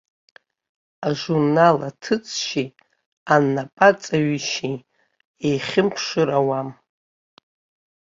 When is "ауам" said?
6.37-6.69